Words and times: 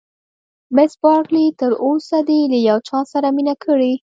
مس 0.75 0.93
بارکلي: 1.03 1.45
تر 1.59 1.71
اوسه 1.85 2.17
دې 2.27 2.39
له 2.51 2.57
یو 2.69 2.77
چا 2.89 2.99
سره 3.11 3.27
مینه 3.35 3.55
کړې؟ 3.63 3.93